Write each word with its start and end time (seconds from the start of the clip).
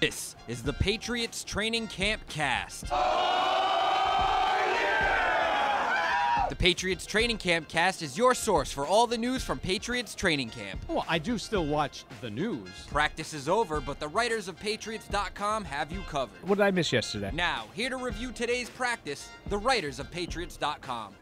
This 0.00 0.36
is 0.46 0.62
the 0.62 0.72
Patriots 0.74 1.42
Training 1.42 1.88
Camp 1.88 2.22
Cast. 2.28 2.84
Oh, 2.92 4.54
the 6.48 6.54
Patriots 6.54 7.04
Training 7.04 7.38
Camp 7.38 7.68
Cast 7.68 8.00
is 8.00 8.16
your 8.16 8.32
source 8.32 8.70
for 8.70 8.86
all 8.86 9.08
the 9.08 9.18
news 9.18 9.42
from 9.42 9.58
Patriots 9.58 10.14
Training 10.14 10.50
Camp. 10.50 10.80
Well, 10.86 11.04
I 11.08 11.18
do 11.18 11.36
still 11.36 11.66
watch 11.66 12.04
the 12.20 12.30
news. 12.30 12.68
Practice 12.88 13.34
is 13.34 13.48
over, 13.48 13.80
but 13.80 13.98
the 13.98 14.06
writers 14.06 14.46
of 14.46 14.56
Patriots.com 14.56 15.64
have 15.64 15.90
you 15.90 16.02
covered. 16.02 16.38
What 16.48 16.58
did 16.58 16.64
I 16.64 16.70
miss 16.70 16.92
yesterday? 16.92 17.32
Now, 17.34 17.64
here 17.74 17.90
to 17.90 17.96
review 17.96 18.30
today's 18.30 18.70
practice, 18.70 19.28
the 19.48 19.58
writers 19.58 19.98
of 19.98 20.12
Patriots.com. 20.12 21.12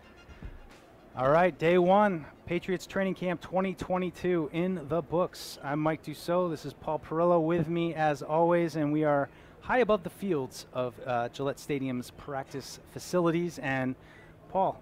All 1.17 1.31
right, 1.31 1.57
day 1.59 1.79
one, 1.79 2.27
Patriots 2.45 2.87
Training 2.87 3.15
Camp 3.15 3.41
2022 3.41 4.51
in 4.53 4.87
the 4.89 5.01
books. 5.01 5.59
I'm 5.65 5.81
Mike 5.81 6.03
Dussault. 6.03 6.51
This 6.51 6.67
is 6.67 6.75
Paul 6.75 6.99
Perillo 6.99 7.43
with 7.43 7.69
me 7.69 7.95
as 7.95 8.21
always, 8.23 8.77
and 8.77 8.93
we 8.93 9.05
are 9.05 9.31
high 9.61 9.79
above 9.79 10.03
the 10.03 10.11
fields 10.11 10.67
of 10.75 10.95
uh, 11.07 11.31
Gillette 11.31 11.59
Stadium's 11.59 12.11
practice 12.11 12.81
facilities. 12.93 13.59
And 13.61 13.95
Paul, 14.51 14.79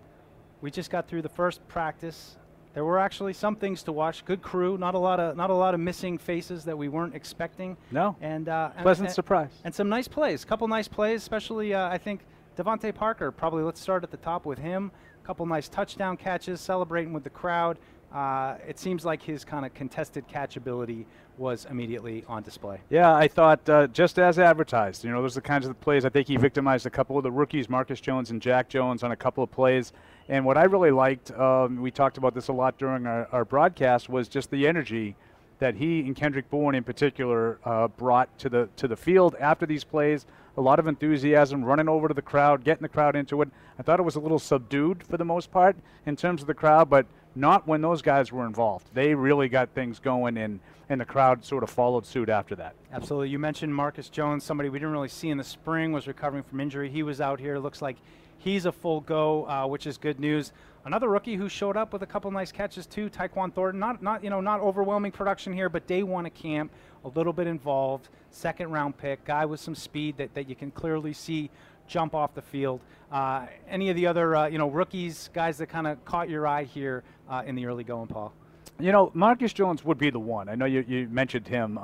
we 0.61 0.73
just 0.73 0.91
got 0.91 1.07
through 1.07 1.23
the 1.23 1.29
first 1.29 1.67
practice. 1.69 2.37
There 2.75 2.85
were 2.85 2.99
actually 2.99 3.35
some 3.35 3.55
things 3.55 3.85
to 3.85 3.93
watch. 3.93 4.25
Good 4.25 4.43
crew, 4.43 4.77
not 4.77 4.97
a 4.97 4.99
lot 4.99 5.21
of 5.21 5.37
not 5.37 5.51
a 5.51 5.55
lot 5.55 5.75
of 5.75 5.79
missing 5.79 6.19
faces 6.19 6.65
that 6.65 6.77
we 6.77 6.89
weren't 6.89 7.15
expecting. 7.15 7.77
No. 7.93 8.17
And 8.21 8.49
uh, 8.49 8.71
Pleasant 8.83 9.07
and- 9.07 9.15
surprise. 9.15 9.51
and 9.63 9.73
some 9.73 9.89
nice 9.89 10.09
plays. 10.09 10.43
A 10.43 10.47
couple 10.49 10.67
nice 10.67 10.89
plays, 10.89 11.23
especially 11.23 11.73
uh, 11.75 11.89
I 11.89 11.99
think 11.99 12.23
DeVante 12.57 12.95
Parker. 12.95 13.31
Probably 13.31 13.63
let's 13.63 13.81
start 13.81 14.05
at 14.05 14.11
the 14.11 14.17
top 14.17 14.47
with 14.47 14.59
him. 14.59 14.91
A 15.23 15.27
couple 15.27 15.47
nice 15.47 15.69
touchdown 15.69 16.17
catches, 16.17 16.61
celebrating 16.61 17.13
with 17.13 17.25
the 17.25 17.31
crowd. 17.31 17.79
Uh, 18.13 18.57
it 18.67 18.79
seems 18.79 19.05
like 19.05 19.21
his 19.21 19.45
kind 19.45 19.67
of 19.67 19.75
contested 19.75 20.29
catch 20.29 20.57
ability 20.57 21.05
was 21.37 21.67
immediately 21.69 22.25
on 22.29 22.45
display. 22.45 22.79
Yeah, 22.89 23.13
I 23.13 23.27
thought 23.27 23.69
uh, 23.69 23.89
just 23.89 24.21
as 24.21 24.39
advertised. 24.39 25.03
You 25.03 25.11
know, 25.11 25.21
those 25.21 25.37
are 25.37 25.41
the 25.41 25.49
kinds 25.49 25.67
of 25.67 25.81
plays. 25.81 26.05
I 26.05 26.11
think 26.11 26.29
he 26.29 26.37
victimized 26.37 26.87
a 26.87 26.91
couple 26.91 27.17
of 27.17 27.25
the 27.25 27.33
rookies, 27.33 27.69
Marcus 27.69 28.01
Jones 28.01 28.31
and 28.31 28.41
Jack 28.41 28.69
Jones, 28.69 29.03
on 29.03 29.11
a 29.11 29.17
couple 29.17 29.43
of 29.43 29.51
plays. 29.51 29.93
And 30.29 30.45
what 30.45 30.57
I 30.57 30.65
really 30.65 30.93
liked, 30.93 31.33
um, 31.33 31.81
we 31.83 31.91
talked 31.91 32.17
about 32.17 32.35
this 32.35 32.49
a 32.49 32.53
lot 32.53 32.79
during 32.79 33.05
our, 33.05 33.27
our 33.33 33.45
broadcast, 33.45 34.09
was 34.09 34.29
just 34.29 34.49
the 34.53 34.69
energy 34.69 35.17
that 35.65 35.77
he 35.77 36.01
and 36.01 36.15
Kendrick 36.15 36.51
Bourne 36.51 36.75
in 36.75 36.85
particular 36.85 37.59
uh, 37.65 37.89
brought 37.89 38.39
to 38.39 38.51
the 38.51 38.69
to 38.77 38.87
the 38.87 38.97
field 38.97 39.35
after 39.41 39.65
these 39.65 39.83
plays. 39.83 40.27
A 40.59 40.61
lot 40.61 40.79
of 40.79 40.87
enthusiasm, 40.87 41.65
running 41.65 41.89
over 41.89 42.07
to 42.07 42.13
the 42.13 42.21
crowd, 42.21 42.65
getting 42.65 42.83
the 42.83 42.89
crowd 42.89 43.17
into 43.17 43.41
it. 43.41 43.49
I 43.79 43.83
thought 43.83 43.99
it 43.99 44.03
was 44.03 44.15
a 44.15 44.21
little 44.21 44.39
subdued 44.39 45.03
for 45.03 45.17
the 45.17 45.25
most 45.25 45.51
part 45.51 45.75
in 46.05 46.17
terms 46.17 46.43
of 46.43 46.49
the 46.49 46.55
crowd, 46.55 46.91
but 46.91 47.07
not 47.35 47.67
when 47.67 47.81
those 47.81 48.03
guys 48.03 48.31
were 48.31 48.45
involved. 48.45 48.89
They 48.93 49.15
really 49.15 49.49
got 49.49 49.71
things 49.71 49.99
going, 49.99 50.37
and 50.37 50.61
and 50.91 51.01
the 51.01 51.07
crowd 51.07 51.43
sort 51.47 51.63
of 51.63 51.71
followed 51.71 52.05
suit 52.05 52.29
after 52.29 52.55
that. 52.57 52.75
Absolutely. 52.93 53.31
You 53.31 53.39
mentioned 53.39 53.75
Marcus 53.75 54.11
Jones, 54.11 54.45
somebody 54.45 54.69
we 54.69 54.79
didn't 54.79 54.93
really 54.93 55.09
see 55.09 55.31
in 55.31 55.39
the 55.39 55.45
spring, 55.45 55.93
was 55.93 56.07
recovering 56.07 56.43
from 56.43 56.61
injury. 56.61 56.91
He 56.91 57.03
was 57.03 57.23
out 57.23 57.41
here. 57.41 57.59
Looks 57.59 57.81
like 57.81 57.97
he's 58.45 58.67
a 58.67 58.73
full 58.73 59.01
go, 59.01 59.49
uh, 59.49 59.67
which 59.67 59.87
is 59.87 59.97
good 59.97 60.21
news. 60.21 60.53
Another 60.85 61.09
rookie 61.09 61.35
who 61.35 61.49
showed 61.49 61.79
up 61.79 61.95
with 61.95 62.03
a 62.03 62.07
couple 62.07 62.31
nice 62.31 62.53
catches 62.53 62.87
too, 62.87 63.09
Tyquan 63.09 63.53
Thornton. 63.53 63.81
Not, 63.81 64.03
not 64.03 64.23
you 64.23 64.29
know, 64.29 64.43
not 64.43 64.61
overwhelming 64.61 65.13
production 65.13 65.53
here, 65.53 65.71
but 65.71 65.87
day 65.87 66.03
one 66.03 66.27
of 66.27 66.35
camp, 66.35 66.71
a 67.05 67.09
little 67.09 67.33
bit 67.33 67.47
involved. 67.47 68.11
Second 68.31 68.71
round 68.71 68.99
pick, 68.99 69.25
guy 69.25 69.47
with 69.47 69.61
some 69.61 69.75
speed 69.75 70.19
that, 70.19 70.35
that 70.35 70.49
you 70.49 70.55
can 70.55 70.71
clearly 70.71 71.15
see 71.15 71.51
jump 71.87 72.15
off 72.15 72.35
the 72.35 72.43
field. 72.43 72.81
Uh, 73.11 73.47
any 73.69 73.89
of 73.89 73.97
the 73.97 74.07
other 74.07 74.37
uh, 74.37 74.47
you 74.47 74.59
know 74.59 74.69
rookies, 74.69 75.31
guys 75.33 75.57
that 75.59 75.69
kind 75.69 75.87
of 75.87 76.05
caught 76.05 76.29
your 76.29 76.47
eye 76.47 76.65
here 76.65 77.03
uh, 77.31 77.43
in 77.47 77.55
the 77.55 77.65
early 77.65 77.85
going, 77.85 78.09
Paul? 78.09 78.33
You 78.79 78.93
know, 78.93 79.11
Marcus 79.15 79.53
Jones 79.53 79.85
would 79.85 79.99
be 79.99 80.11
the 80.11 80.19
one. 80.19 80.49
I 80.49 80.55
know 80.55 80.67
you, 80.67 80.85
you 80.87 81.09
mentioned 81.09 81.49
him. 81.49 81.79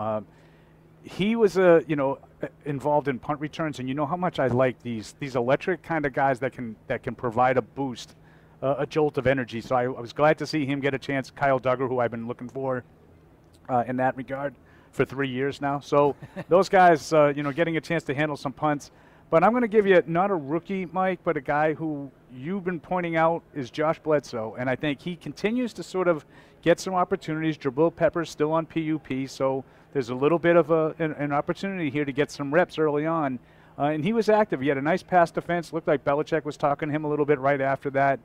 Uh, 1.04 1.08
he 1.08 1.36
was 1.36 1.56
a 1.56 1.82
you 1.86 1.96
know 1.96 2.18
uh, 2.42 2.46
involved 2.64 3.08
in 3.08 3.18
punt 3.18 3.40
returns, 3.40 3.78
and 3.78 3.88
you 3.88 3.94
know 3.94 4.06
how 4.06 4.16
much 4.16 4.38
I 4.38 4.46
like 4.48 4.82
these 4.82 5.14
these 5.18 5.36
electric 5.36 5.82
kind 5.82 6.06
of 6.06 6.12
guys 6.12 6.40
that 6.40 6.52
can 6.52 6.76
that 6.86 7.02
can 7.02 7.14
provide 7.14 7.56
a 7.56 7.62
boost, 7.62 8.14
uh, 8.62 8.76
a 8.78 8.86
jolt 8.86 9.18
of 9.18 9.26
energy. 9.26 9.60
So 9.60 9.76
I, 9.76 9.84
I 9.84 9.88
was 9.88 10.12
glad 10.12 10.38
to 10.38 10.46
see 10.46 10.66
him 10.66 10.80
get 10.80 10.94
a 10.94 10.98
chance. 10.98 11.30
Kyle 11.30 11.60
Dugger, 11.60 11.88
who 11.88 11.98
I've 12.00 12.10
been 12.10 12.26
looking 12.26 12.48
for 12.48 12.84
uh, 13.68 13.84
in 13.86 13.96
that 13.96 14.16
regard 14.16 14.54
for 14.90 15.04
three 15.04 15.28
years 15.28 15.60
now. 15.60 15.80
So 15.80 16.16
those 16.48 16.68
guys, 16.68 17.12
uh, 17.12 17.32
you 17.34 17.42
know, 17.42 17.52
getting 17.52 17.76
a 17.76 17.80
chance 17.80 18.02
to 18.04 18.14
handle 18.14 18.36
some 18.36 18.52
punts. 18.52 18.90
But 19.30 19.44
I'm 19.44 19.52
going 19.52 19.62
to 19.62 19.68
give 19.68 19.86
you 19.86 20.02
not 20.06 20.32
a 20.32 20.34
rookie, 20.34 20.86
Mike, 20.86 21.20
but 21.22 21.36
a 21.36 21.40
guy 21.40 21.72
who 21.74 22.10
you've 22.34 22.64
been 22.64 22.80
pointing 22.80 23.16
out 23.16 23.44
is 23.54 23.70
Josh 23.70 24.00
Bledsoe, 24.00 24.56
and 24.58 24.68
I 24.68 24.74
think 24.74 25.00
he 25.00 25.14
continues 25.14 25.72
to 25.74 25.84
sort 25.84 26.08
of 26.08 26.24
get 26.62 26.80
some 26.80 26.94
opportunities. 26.94 27.56
Jabrill 27.56 27.94
Peppers 27.94 28.28
still 28.28 28.52
on 28.52 28.66
PUP, 28.66 29.28
so 29.28 29.64
there's 29.92 30.08
a 30.08 30.14
little 30.14 30.38
bit 30.38 30.56
of 30.56 30.72
a, 30.72 30.96
an, 30.98 31.12
an 31.12 31.32
opportunity 31.32 31.90
here 31.90 32.04
to 32.04 32.12
get 32.12 32.32
some 32.32 32.52
reps 32.52 32.76
early 32.76 33.06
on. 33.06 33.38
Uh, 33.78 33.84
and 33.84 34.04
he 34.04 34.12
was 34.12 34.28
active. 34.28 34.60
He 34.60 34.68
had 34.68 34.78
a 34.78 34.82
nice 34.82 35.02
pass 35.02 35.30
defense. 35.30 35.72
Looked 35.72 35.86
like 35.86 36.04
Belichick 36.04 36.44
was 36.44 36.56
talking 36.56 36.88
to 36.88 36.94
him 36.94 37.04
a 37.04 37.08
little 37.08 37.24
bit 37.24 37.38
right 37.38 37.60
after 37.60 37.88
that. 37.90 38.18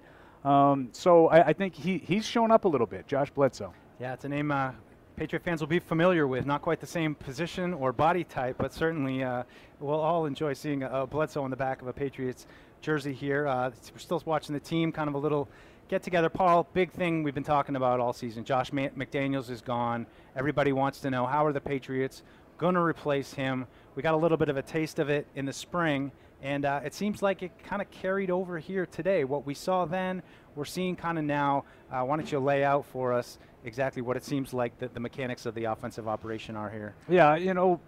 Um, 0.44 0.90
so 0.92 1.28
I, 1.28 1.48
I 1.48 1.54
think 1.54 1.76
he, 1.76 2.00
he's 2.00 2.26
shown 2.26 2.52
up 2.52 2.66
a 2.66 2.68
little 2.68 2.88
bit, 2.88 3.08
Josh 3.08 3.30
Bledsoe. 3.30 3.74
Yeah, 4.00 4.14
it's 4.14 4.26
a 4.26 4.30
name 4.30 4.52
uh, 4.52 4.72
Patriot 5.16 5.44
fans 5.44 5.62
will 5.62 5.68
be 5.68 5.80
familiar 5.80 6.28
with. 6.28 6.46
Not 6.46 6.62
quite 6.62 6.82
the 6.82 6.88
same 6.88 7.16
position 7.16 7.74
or 7.74 7.94
body 7.94 8.26
type, 8.26 8.58
but 8.58 8.74
certainly 8.74 9.24
uh, 9.24 9.44
we'll 9.80 10.00
all 10.00 10.26
enjoy 10.26 10.52
seeing 10.54 10.84
a, 10.84 11.04
a 11.04 11.08
Bledsoe 11.08 11.42
on 11.42 11.50
the 11.50 11.56
back 11.56 11.82
of 11.82 11.88
a 11.88 11.94
Patriots 11.94 12.46
jersey 12.82 13.14
here. 13.14 13.48
Uh, 13.48 13.72
we're 13.94 14.00
still 14.00 14.22
watching 14.26 14.54
the 14.54 14.60
team, 14.60 14.92
kind 14.92 15.08
of 15.08 15.16
a 15.16 15.18
little 15.18 15.48
get 15.88 16.04
together. 16.04 16.28
Paul, 16.28 16.68
big 16.74 16.92
thing 16.92 17.24
we've 17.24 17.34
been 17.34 17.44
talking 17.44 17.78
about 17.78 18.02
all 18.02 18.12
season. 18.12 18.44
Josh 18.44 18.72
McDaniels 18.72 19.50
is 19.50 19.62
gone. 19.62 20.06
Everybody 20.36 20.74
wants 20.74 21.00
to 21.00 21.10
know 21.10 21.26
how 21.26 21.46
are 21.46 21.54
the 21.54 21.62
Patriots 21.62 22.22
going 22.58 22.76
to 22.76 22.82
replace 22.82 23.34
him. 23.34 23.68
We 23.96 24.04
got 24.04 24.16
a 24.16 24.18
little 24.18 24.38
bit 24.38 24.50
of 24.50 24.58
a 24.58 24.62
taste 24.62 25.00
of 25.00 25.10
it 25.10 25.28
in 25.36 25.46
the 25.46 25.54
spring, 25.54 26.12
and 26.42 26.66
uh, 26.66 26.82
it 26.84 26.94
seems 26.94 27.22
like 27.22 27.42
it 27.42 27.52
kind 27.64 27.82
of 27.82 27.90
carried 27.90 28.30
over 28.30 28.60
here 28.60 28.86
today. 28.86 29.24
What 29.24 29.46
we 29.46 29.54
saw 29.54 29.86
then, 29.86 30.22
we're 30.56 30.66
seeing 30.66 30.96
kind 30.96 31.18
of 31.18 31.24
now. 31.24 31.66
Uh, 31.92 32.04
why 32.04 32.18
don't 32.18 32.32
you 32.32 32.40
lay 32.40 32.64
out 32.64 32.86
for 32.86 33.14
us 33.14 33.38
exactly 33.64 34.02
what 34.02 34.16
it 34.16 34.24
seems 34.24 34.54
like 34.54 34.78
that 34.78 34.94
the 34.94 35.00
mechanics 35.00 35.46
of 35.46 35.56
the 35.56 35.66
offensive 35.66 36.08
operation 36.08 36.56
are 36.56 36.70
here? 36.70 36.94
Yeah, 37.10 37.36
you 37.36 37.54
know, 37.54 37.80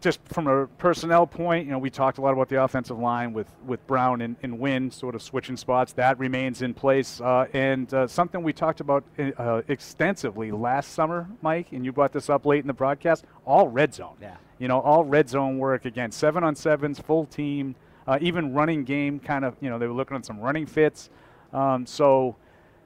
just 0.00 0.20
from 0.26 0.46
a 0.46 0.66
personnel 0.66 1.26
point, 1.26 1.66
you 1.66 1.72
know, 1.72 1.78
we 1.78 1.90
talked 1.90 2.18
a 2.18 2.20
lot 2.20 2.32
about 2.32 2.48
the 2.48 2.62
offensive 2.62 2.98
line 2.98 3.32
with, 3.32 3.48
with 3.66 3.86
Brown 3.86 4.22
and, 4.22 4.36
and 4.42 4.58
Wynn 4.58 4.90
sort 4.90 5.14
of 5.14 5.22
switching 5.22 5.56
spots. 5.56 5.92
That 5.92 6.18
remains 6.18 6.62
in 6.62 6.74
place. 6.74 7.20
Uh, 7.20 7.46
and 7.52 7.92
uh, 7.92 8.06
something 8.06 8.42
we 8.42 8.52
talked 8.52 8.80
about 8.80 9.04
uh, 9.18 9.62
extensively 9.68 10.50
last 10.50 10.92
summer, 10.92 11.28
Mike, 11.42 11.72
and 11.72 11.84
you 11.84 11.92
brought 11.92 12.12
this 12.12 12.30
up 12.30 12.46
late 12.46 12.60
in 12.60 12.66
the 12.66 12.72
broadcast 12.72 13.24
all 13.44 13.68
red 13.68 13.94
zone. 13.94 14.16
Yeah. 14.20 14.36
You 14.58 14.68
know, 14.68 14.80
all 14.80 15.04
red 15.04 15.28
zone 15.28 15.58
work 15.58 15.84
again, 15.84 16.10
seven 16.10 16.44
on 16.44 16.54
sevens, 16.54 16.98
full 16.98 17.26
team, 17.26 17.74
uh, 18.06 18.18
even 18.20 18.54
running 18.54 18.84
game 18.84 19.20
kind 19.20 19.44
of, 19.44 19.56
you 19.60 19.70
know, 19.70 19.78
they 19.78 19.86
were 19.86 19.94
looking 19.94 20.16
at 20.16 20.24
some 20.26 20.40
running 20.40 20.66
fits. 20.66 21.10
Um, 21.52 21.86
so 21.86 22.36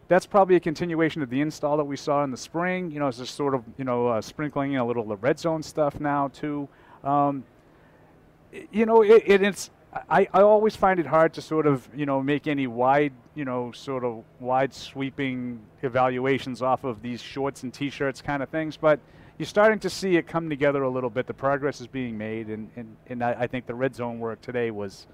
that's 0.09 0.27
probably 0.27 0.57
a 0.57 0.61
continuation 0.61 1.23
of 1.23 1.31
the 1.31 1.41
install 1.41 1.77
that 1.77 1.85
we 1.85 1.97
saw 1.97 2.25
in 2.25 2.31
the 2.31 2.37
spring. 2.37 2.91
You 2.91 3.01
know, 3.01 3.09
it's 3.09 3.19
just 3.19 3.35
sort 3.35 3.55
of, 3.55 3.65
you 3.79 3.85
know, 3.85 4.09
uh, 4.09 4.21
sprinkling 4.21 4.73
in 4.73 4.79
a 4.79 4.87
little 4.87 5.03
of 5.03 5.09
the 5.09 5.17
red 5.17 5.39
zone 5.39 5.63
stuff 5.63 6.01
now, 6.01 6.29
too. 6.29 6.69
Um, 7.03 7.45
you 8.71 8.87
know, 8.87 9.03
it, 9.03 9.23
it, 9.27 9.43
it's, 9.43 9.71
I, 10.11 10.29
I 10.33 10.43
always 10.43 10.77
find 10.77 10.99
it 10.99 11.07
hard 11.07 11.35
to 11.35 11.43
sort 11.43 11.67
of, 11.67 11.89
you 11.95 12.07
know, 12.07 12.23
make 12.23 12.47
any 12.47 12.67
wide, 12.67 13.13
you 13.35 13.45
know, 13.45 13.73
sort 13.73 14.05
of 14.05 14.25
wide 14.41 14.75
sweeping 14.75 15.61
evaluations 15.83 16.63
off 16.63 16.85
of 16.85 17.01
these 17.01 17.23
shorts 17.23 17.63
and 17.63 17.73
t-shirts 17.73 18.21
kind 18.21 18.43
of 18.43 18.49
things, 18.49 18.77
but 18.77 19.01
you're 19.39 19.47
starting 19.47 19.81
to 19.81 19.91
see 19.91 20.17
it 20.17 20.27
come 20.27 20.49
together 20.49 20.83
a 20.83 20.91
little 20.91 21.11
bit. 21.11 21.27
The 21.27 21.35
progress 21.35 21.81
is 21.81 21.87
being 21.87 22.17
made, 22.17 22.49
and, 22.49 22.71
and, 22.77 22.97
and 23.09 23.23
I, 23.23 23.33
I 23.41 23.47
think 23.47 23.67
the 23.67 23.75
red 23.75 23.95
zone 23.95 24.19
work 24.19 24.41
today 24.41 24.71
was, 24.71 25.07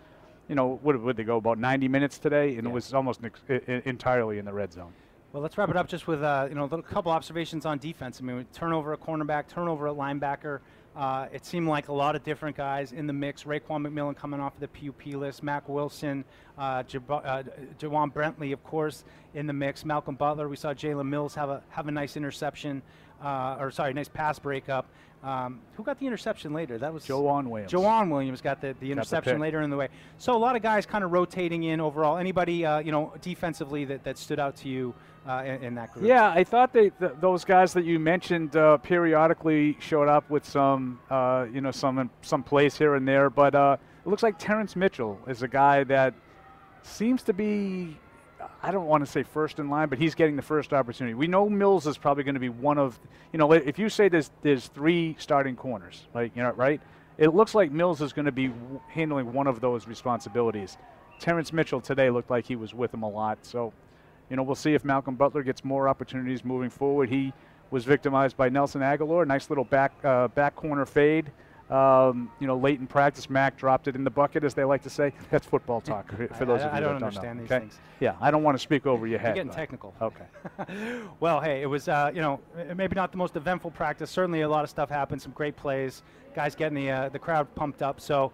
you 0.51 0.57
know, 0.57 0.81
what 0.83 1.01
would 1.01 1.17
they 1.17 1.23
go 1.25 1.37
about 1.37 1.59
90 1.59 1.87
minutes 1.89 2.19
today, 2.19 2.57
and 2.57 2.65
Yeah. 2.65 2.71
it 2.71 2.73
was 2.75 2.93
almost 2.93 3.25
ex- 3.25 3.41
i- 3.49 3.63
i- 3.69 3.83
entirely 3.87 4.39
in 4.39 4.45
the 4.45 4.53
red 4.53 4.73
zone. 4.73 4.93
Well, 5.33 5.41
let's 5.45 5.57
wrap 5.57 5.69
it 5.71 5.77
up 5.77 5.87
just 5.87 6.09
with 6.09 6.25
uh, 6.25 6.47
you 6.49 6.57
know 6.57 6.63
a 6.63 6.65
little 6.65 6.83
couple 6.83 7.13
observations 7.13 7.65
on 7.65 7.79
defense. 7.79 8.21
I 8.21 8.25
mean, 8.25 8.45
turnover 8.53 8.93
at 8.93 9.01
cornerback, 9.01 9.47
turnover 9.47 9.87
at 9.87 9.95
linebacker. 9.95 10.59
Uh, 10.97 11.29
it 11.33 11.47
seemed 11.47 11.69
like 11.69 11.87
a 11.87 11.93
lot 11.93 12.17
of 12.17 12.25
different 12.25 12.57
guys 12.57 12.91
in 12.91 13.07
the 13.07 13.13
mix. 13.13 13.45
Raekwon 13.45 13.87
McMillan 13.87 14.17
coming 14.17 14.41
off 14.41 14.55
of 14.55 14.61
the 14.61 14.67
PUP 14.67 15.15
list, 15.15 15.45
Mack 15.45 15.69
Wilson, 15.69 16.25
uh, 16.59 16.83
Jab- 16.83 17.09
uh, 17.09 17.45
Ja'Whaun 17.79 18.13
Bentley, 18.13 18.51
of 18.51 18.65
course, 18.65 19.05
in 19.35 19.47
the 19.47 19.53
mix. 19.53 19.85
Malcolm 19.85 20.17
Butler. 20.17 20.49
We 20.49 20.57
saw 20.57 20.75
Jalen 20.75 21.07
Mills 21.09 21.37
have 21.37 21.49
a 21.49 21.63
have 21.69 21.87
a 21.87 21.93
nice 21.93 22.17
interception, 22.17 22.83
uh, 23.23 23.57
or 23.59 23.71
sorry, 23.71 23.93
nice 23.95 24.09
pass 24.09 24.39
breakup. 24.39 24.87
Um, 25.23 25.61
who 25.77 25.83
got 25.83 25.99
the 25.99 26.07
interception 26.07 26.55
later? 26.55 26.79
That 26.79 26.95
was 26.95 27.05
Joejuan 27.05 27.49
Williams. 27.49 27.71
Joejuan 27.71 28.11
Williams 28.11 28.41
got 28.41 28.63
the, 28.63 28.75
the 28.81 28.91
interception 28.91 29.35
pick. 29.35 29.41
later 29.43 29.61
in 29.61 29.69
the 29.69 29.77
way. 29.77 29.89
So 30.17 30.35
a 30.35 30.39
lot 30.39 30.57
of 30.57 30.63
guys 30.63 30.87
kind 30.87 31.05
of 31.05 31.13
rotating 31.13 31.65
in 31.65 31.79
overall. 31.79 32.17
Anybody, 32.17 32.65
uh, 32.65 32.79
you 32.79 32.91
know, 32.91 33.13
defensively 33.21 33.85
that, 33.85 34.03
that 34.05 34.17
stood 34.17 34.39
out 34.39 34.57
to 34.57 34.69
you 34.71 34.95
uh, 35.29 35.43
in, 35.45 35.63
in 35.63 35.75
that 35.75 35.93
group? 35.93 36.07
Yeah, 36.07 36.31
I 36.31 36.43
thought 36.43 36.73
they, 36.73 36.89
th- 36.89 37.13
those 37.21 37.45
guys 37.45 37.75
that 37.75 37.85
you 37.85 37.99
mentioned 37.99 38.57
uh, 38.57 38.79
periodically 38.79 39.77
showed 39.79 40.09
up 40.09 40.31
with 40.31 40.47
some, 40.47 40.99
uh, 41.11 41.47
you 41.53 41.61
know, 41.61 41.71
some 41.71 42.11
some 42.23 42.43
plays 42.43 42.79
here 42.79 42.95
and 42.95 43.07
there. 43.07 43.29
But 43.29 43.55
uh, 43.55 43.77
it 44.05 44.09
looks 44.09 44.23
like 44.23 44.39
Terrance 44.39 44.75
Mitchell 44.75 45.19
is 45.29 45.43
a 45.43 45.49
guy 45.49 45.85
that 45.85 46.15
seems 46.83 47.23
to 47.25 47.35
be, 47.35 47.99
I 48.63 48.71
don't 48.71 48.87
want 48.87 49.05
to 49.05 49.11
say 49.11 49.23
first 49.23 49.59
in 49.59 49.71
line, 49.71 49.89
but 49.89 49.99
he's 49.99 50.15
getting 50.15 50.37
the 50.37 50.43
first 50.43 50.73
opportunity. 50.73 51.15
We 51.15 51.27
know 51.27 51.49
Mills 51.49 51.87
is 51.87 51.97
probably 51.97 52.25
going 52.25 52.35
to 52.35 52.41
be 52.41 52.51
one 52.51 52.79
of, 52.79 52.99
you 53.33 53.39
know, 53.39 53.53
if 53.53 53.79
you 53.79 53.89
say 53.89 54.09
there's 54.09 54.31
there's 54.43 54.67
three 54.69 55.17
starting 55.19 55.57
corners, 55.57 56.07
like 56.15 56.37
you 56.37 56.43
know, 56.43 56.53
right? 56.53 56.81
it 57.21 57.35
looks 57.35 57.55
like 57.55 57.71
Mills 57.71 58.01
is 58.01 58.15
going 58.15 58.25
to 58.25 58.33
be 58.33 58.51
handling 58.89 59.31
one 59.33 59.47
of 59.47 59.61
those 59.61 59.87
responsibilities. 59.87 60.79
Terrance 61.19 61.53
Mitchell 61.53 61.81
today 61.81 62.09
looked 62.09 62.31
like 62.31 62.47
he 62.47 62.57
was 62.57 62.73
with 62.73 62.95
him 62.95 63.03
a 63.03 63.09
lot. 63.09 63.39
So, 63.43 63.75
you 64.31 64.37
know, 64.37 64.43
we'll 64.43 64.55
see 64.55 64.73
if 64.73 64.87
Malcolm 64.87 65.17
Butler 65.17 65.43
gets 65.43 65.63
more 65.63 65.87
opportunities 65.87 66.47
moving 66.47 66.71
forward. 66.71 67.11
He 67.11 67.35
was 67.71 67.85
victimized 67.85 68.39
by 68.39 68.49
Nelson 68.49 68.81
Agholor. 68.81 69.27
Nice 69.27 69.51
little 69.51 69.65
back 69.65 69.93
uh, 70.03 70.29
back 70.29 70.57
corner 70.57 70.87
fade. 70.87 71.31
Um, 71.71 72.31
you 72.41 72.47
know, 72.49 72.57
late 72.57 72.81
in 72.81 72.87
practice, 72.89 73.31
Mac 73.31 73.57
dropped 73.57 73.87
it 73.87 73.95
in 73.95 74.03
the 74.03 74.11
bucket, 74.11 74.43
as 74.43 74.55
they 74.55 74.65
like 74.65 74.83
to 74.83 74.91
say. 74.91 75.13
That's 75.31 75.47
football 75.47 75.81
talk 75.81 76.11
for, 76.37 76.45
those 76.45 76.63
I- 76.63 76.65
of 76.65 76.73
you 76.73 76.77
I 76.77 76.81
don't 76.81 76.95
don't 76.95 77.03
understand 77.05 77.39
know. 77.39 77.43
these 77.45 77.53
okay? 77.53 77.61
things. 77.61 77.79
Yeah, 78.01 78.17
I 78.21 78.31
don't 78.33 78.43
want 78.43 78.57
to 78.57 78.59
speak 78.63 78.87
over 78.87 79.07
your 79.07 79.13
You're 79.13 79.21
head. 79.21 79.35
getting 79.37 79.53
technical. 79.53 79.95
Okay. 80.03 80.25
well, 81.21 81.41
hey, 81.41 81.63
it 81.63 81.67
was 81.67 81.89
uh, 81.89 82.11
you 82.13 82.21
know 82.21 82.41
maybe 82.75 82.95
not 82.97 83.13
the 83.13 83.19
most 83.19 83.37
eventful 83.37 83.71
practice. 83.71 84.11
Certainly, 84.11 84.41
a 84.41 84.49
lot 84.49 84.65
of 84.65 84.71
stuff 84.71 84.89
happened. 84.91 85.23
Some 85.23 85.33
great 85.33 85.57
plays. 85.57 86.03
Guys 86.35 86.55
getting 86.57 86.75
the 86.75 86.91
uh, 86.91 87.09
the 87.09 87.19
crowd 87.19 87.55
pumped 87.55 87.83
up. 87.83 88.01
So 88.01 88.33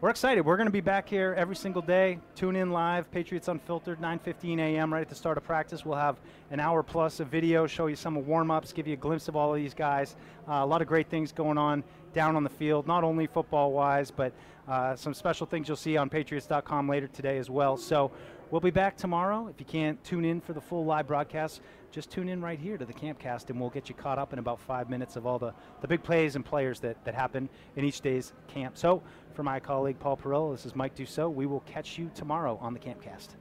we're 0.00 0.10
excited. 0.10 0.44
We're 0.44 0.58
going 0.58 0.66
to 0.66 0.72
be 0.72 0.82
back 0.82 1.08
here 1.08 1.34
every 1.38 1.56
single 1.56 1.80
day. 1.80 2.18
Tune 2.34 2.54
in 2.54 2.70
live, 2.70 3.10
Patriots 3.10 3.48
Unfiltered, 3.48 3.98
9:15 3.98 4.58
a.m. 4.58 4.92
right 4.92 5.00
at 5.00 5.08
the 5.08 5.14
start 5.14 5.38
of 5.38 5.44
practice. 5.44 5.86
We'll 5.86 5.96
have 5.96 6.16
an 6.50 6.60
hour 6.60 6.82
plus 6.82 7.18
of 7.20 7.28
video, 7.28 7.66
show 7.66 7.86
you 7.86 7.96
some 7.96 8.16
of 8.18 8.26
warm-ups, 8.26 8.74
give 8.74 8.86
you 8.86 8.92
a 8.92 8.98
glimpse 8.98 9.28
of 9.28 9.36
all 9.36 9.54
of 9.54 9.56
these 9.56 9.72
guys. 9.72 10.16
Uh, 10.46 10.56
a 10.56 10.66
lot 10.66 10.82
of 10.82 10.88
great 10.88 11.08
things 11.08 11.32
going 11.32 11.56
on 11.56 11.82
down 12.12 12.36
on 12.36 12.44
the 12.44 12.50
field, 12.50 12.86
not 12.86 13.04
only 13.04 13.26
football-wise, 13.26 14.10
but 14.10 14.34
uh, 14.68 14.94
some 14.96 15.14
special 15.14 15.46
things 15.46 15.66
you'll 15.66 15.76
see 15.76 15.96
on 15.96 16.10
Patriots.com 16.10 16.88
later 16.88 17.08
today 17.08 17.38
as 17.38 17.48
well. 17.48 17.76
So. 17.76 18.12
We'll 18.48 18.60
be 18.60 18.70
back 18.70 18.96
tomorrow. 18.96 19.48
If 19.48 19.58
you 19.58 19.66
can't 19.66 20.02
tune 20.04 20.24
in 20.24 20.40
for 20.40 20.52
the 20.52 20.60
full 20.60 20.84
live 20.84 21.08
broadcast, 21.08 21.62
just 21.90 22.10
tune 22.10 22.28
in 22.28 22.40
right 22.40 22.60
here 22.60 22.78
to 22.78 22.84
the 22.84 22.92
Campcast, 22.92 23.50
and 23.50 23.60
we'll 23.60 23.70
get 23.70 23.88
you 23.88 23.94
caught 23.96 24.20
up 24.20 24.32
in 24.32 24.38
about 24.38 24.60
five 24.60 24.88
minutes 24.88 25.16
of 25.16 25.26
all 25.26 25.36
the, 25.36 25.52
the 25.80 25.88
big 25.88 26.04
plays 26.04 26.36
and 26.36 26.44
players 26.44 26.78
that, 26.78 27.04
that 27.04 27.12
happen 27.12 27.48
in 27.74 27.84
each 27.84 28.02
day's 28.02 28.34
camp. 28.46 28.78
So, 28.78 29.02
for 29.36 29.42
my 29.42 29.60
colleague 29.60 29.98
Paul 30.00 30.16
Perillo, 30.16 30.52
this 30.52 30.64
is 30.64 30.74
Mike 30.74 30.96
Dussault. 30.96 31.34
We 31.34 31.46
will 31.46 31.60
catch 31.60 31.98
you 31.98 32.10
tomorrow 32.14 32.58
on 32.60 32.72
the 32.72 32.80
Campcast. 32.80 33.36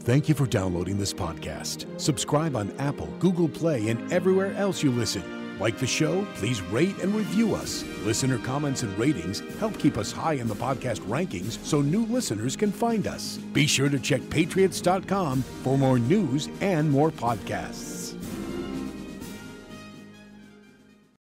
Thank 0.00 0.28
you 0.28 0.34
for 0.34 0.46
downloading 0.46 0.98
this 0.98 1.12
podcast. 1.12 1.86
Subscribe 2.00 2.56
on 2.56 2.72
Apple, 2.78 3.08
Google 3.18 3.48
Play, 3.48 3.88
and 3.88 4.12
everywhere 4.12 4.54
else 4.54 4.82
you 4.82 4.90
listen. 4.90 5.22
Like 5.58 5.78
the 5.78 5.86
show? 5.86 6.26
Please 6.34 6.60
rate 6.62 6.98
and 6.98 7.14
review 7.14 7.54
us. 7.54 7.84
Listener 8.04 8.38
comments 8.38 8.82
and 8.82 8.98
ratings 8.98 9.40
help 9.58 9.78
keep 9.78 9.96
us 9.96 10.10
high 10.10 10.34
in 10.34 10.48
the 10.48 10.54
podcast 10.54 10.98
rankings 11.06 11.64
so 11.64 11.80
new 11.80 12.06
listeners 12.06 12.56
can 12.56 12.72
find 12.72 13.06
us. 13.06 13.36
Be 13.52 13.66
sure 13.66 13.88
to 13.88 13.98
check 13.98 14.28
patriots.com 14.30 15.42
for 15.42 15.78
more 15.78 15.98
news 15.98 16.48
and 16.60 16.90
more 16.90 17.10
podcasts. 17.10 17.93